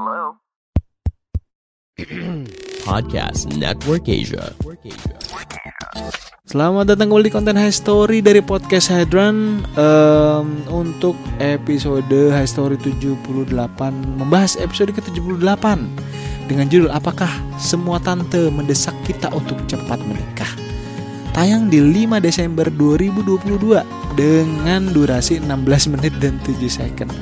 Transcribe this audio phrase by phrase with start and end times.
[0.00, 0.40] Hello?
[2.88, 4.48] Podcast Network Asia.
[6.48, 12.80] Selamat datang kembali di konten High Story dari podcast Hadran Em, Untuk episode High Story
[12.80, 13.52] 78
[14.16, 15.64] Membahas episode ke-78
[16.48, 17.28] Dengan judul Apakah
[17.60, 20.48] semua tante mendesak kita untuk cepat menikah
[21.36, 27.12] Tayang di 5 Desember 2022 Dengan durasi 16 menit dan 7 second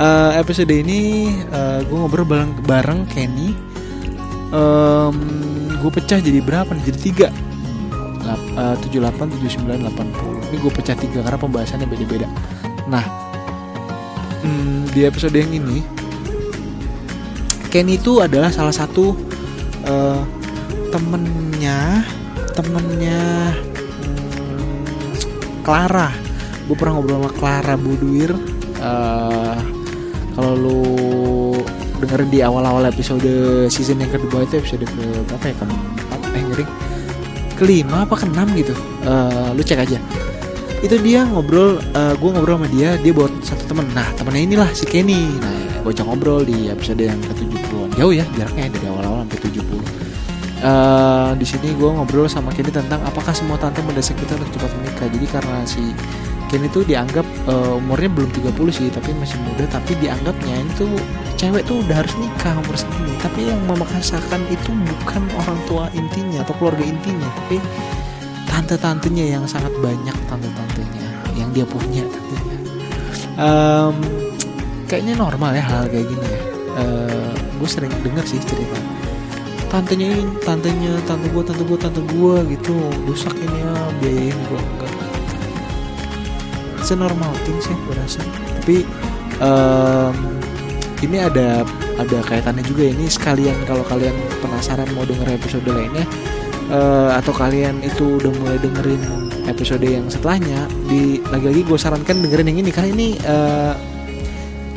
[0.00, 1.28] Eh, Episode ini
[1.84, 3.52] gue ngobrol bareng, bareng Kenny.
[4.52, 5.16] Em,
[5.82, 6.84] Gue pecah jadi berapa nih?
[6.94, 7.26] Jadi 3
[8.22, 12.30] Lap- eh, 78, 79, 80 Ini gue pecah tiga karena pembahasannya beda-beda.
[12.86, 13.02] Nah
[14.46, 15.82] hmm, Di episode yang ini
[17.72, 19.16] Kenny itu adalah salah satu
[19.82, 20.22] eh,
[20.94, 22.06] Temennya
[22.54, 23.22] Temennya
[23.98, 24.84] hmm,
[25.66, 26.14] Clara.
[26.68, 28.30] Gue pernah ngobrol sama Clara Buduir
[28.78, 29.56] eh,
[30.32, 30.80] Kalau lu
[32.02, 33.32] dengerin di awal-awal episode
[33.70, 36.64] season yang kedua itu episode ke berapa ya keempat eh ngeri.
[37.60, 38.74] Kelima apa keenam gitu.
[39.06, 39.98] Eh, lu cek aja.
[40.82, 43.86] Itu dia ngobrol gue ngobrol sama dia dia buat satu temen.
[43.94, 45.30] Nah temennya inilah si Kenny.
[45.38, 50.02] Nah gue ngobrol di episode yang ke 70-an jauh ya jaraknya dari awal-awal sampai 70
[50.62, 54.70] Eh, di sini gue ngobrol sama Kenny tentang apakah semua tante mendesak kita untuk cepat
[54.78, 55.06] menikah.
[55.10, 55.90] Jadi karena si
[56.52, 60.92] Kenny tuh dianggap eh, umurnya belum 30 sih tapi masih muda tapi dianggapnya ini tuh
[61.40, 63.16] cewek tuh udah harus nikah umur segini.
[63.24, 67.56] Tapi yang memaksakan itu bukan orang tua intinya atau keluarga intinya tapi
[68.52, 71.08] tante-tantenya yang sangat banyak tante-tantenya
[71.40, 72.60] yang dia punya tentunya
[73.32, 73.96] Em,
[74.84, 76.40] kayaknya normal ya hal kayak gini ya.
[77.56, 78.76] Gue sering denger sih cerita.
[79.72, 82.76] Tantenya ini tantenya tante gue tante gue tante gue gitu
[83.08, 83.72] rusak ini ya
[84.04, 84.92] biayain gue enggak
[86.82, 88.18] it's normal thing sih gue rasa.
[88.58, 88.82] Tapi
[89.38, 90.14] em,
[91.06, 91.62] ini ada
[92.02, 92.90] ada kaitannya juga.
[92.90, 94.12] Ini sekalian kalau kalian
[94.42, 96.02] penasaran mau denger episode lainnya
[96.66, 102.50] eh, atau kalian itu udah mulai dengerin episode yang setelahnya di lagi-lagi gue sarankan dengerin
[102.50, 102.70] yang ini.
[102.74, 103.74] Karena ini eh,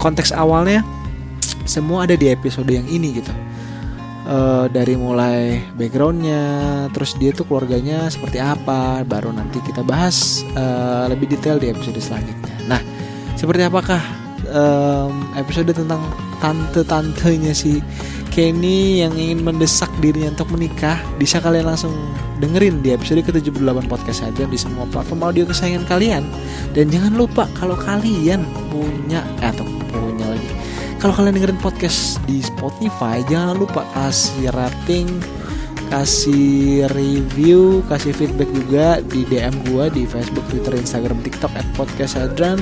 [0.00, 0.80] konteks awalnya
[1.68, 3.30] semua ada di episode yang ini gitu
[4.30, 11.10] Eh, dari mulai backgroundnya terus dia tuh keluarganya seperti apa baru nanti kita bahas eh,
[11.10, 12.54] lebih detail di episode selanjutnya.
[12.70, 12.78] Nah
[13.34, 13.98] seperti apakah
[14.46, 15.98] em, episode tentang
[16.38, 17.82] tante-tantenya si
[18.30, 21.02] Kenny yang ingin mendesak dirinya untuk menikah?
[21.18, 21.90] Bisa kalian langsung
[22.38, 26.22] dengerin di episode ke-78 podcast aja di semua platform audio kesayangan kalian.
[26.70, 30.69] Dan jangan lupa kalau kalian punya eh, atau punya lagi
[31.00, 35.08] kalau kalian dengerin podcast di Spotify jangan lupa kasih rating
[35.88, 42.20] kasih review kasih feedback juga di DM gua di Facebook Twitter Instagram TikTok at podcast
[42.20, 42.60] Hadran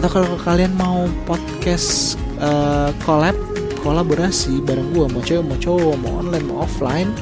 [0.00, 3.36] atau kalau kalian mau podcast eh, collab
[3.84, 7.12] kolaborasi bareng gua mau cewek mau cowok mau online mau offline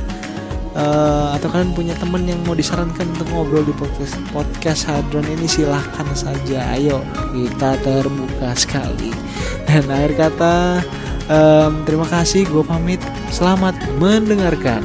[0.76, 5.48] eh, atau kalian punya temen yang mau disarankan untuk ngobrol di podcast podcast Hadron ini
[5.48, 6.76] silahkan saja.
[6.76, 7.00] Ayo
[7.32, 9.10] kita terbuka sekali.
[9.66, 10.54] Dan akhir kata
[11.26, 13.00] em, terima kasih gue pamit.
[13.34, 14.84] Selamat mendengarkan.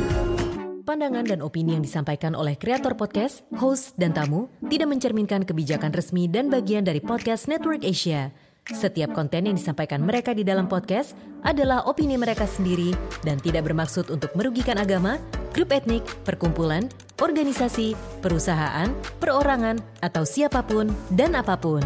[0.82, 6.28] Pandangan dan opini yang disampaikan oleh kreator podcast, host, dan tamu tidak mencerminkan kebijakan resmi
[6.28, 8.34] dan bagian dari podcast Network Asia.
[8.70, 12.94] Setiap konten yang disampaikan mereka di dalam podcast adalah opini mereka sendiri
[13.26, 15.18] dan tidak bermaksud untuk merugikan agama,
[15.50, 16.86] grup etnik, perkumpulan,
[17.18, 21.82] organisasi, perusahaan, perorangan, atau siapa pun dan apa pun.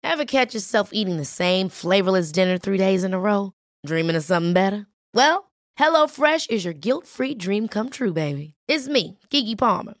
[0.00, 3.52] Ever catch yourself eating the same flavorless dinner three days in a row?
[3.84, 4.88] Dreaming of something better?
[5.12, 8.56] Well, HelloFresh is your guilt-free dream come true, baby.
[8.64, 10.00] It's me, Kiki Palmer.